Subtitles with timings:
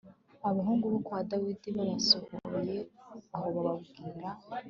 [0.49, 2.77] Abahungu bo kwa dawidi basohoye
[3.35, 4.29] aho babwira